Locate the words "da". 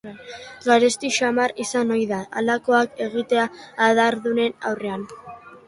2.13-2.23